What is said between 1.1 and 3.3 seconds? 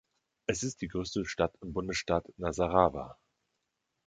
Stadt im Bundesstaat Nasarawa.